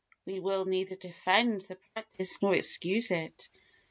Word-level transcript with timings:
We 0.25 0.39
will 0.39 0.65
neither 0.65 0.95
defend 0.95 1.61
the 1.61 1.75
practice 1.93 2.41
nor 2.41 2.55
excuse 2.55 3.11
it. 3.11 3.47